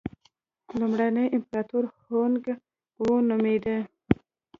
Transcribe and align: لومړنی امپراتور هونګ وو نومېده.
لومړنی 0.79 1.25
امپراتور 1.37 1.83
هونګ 2.03 2.43
وو 3.01 3.13
نومېده. 3.29 3.77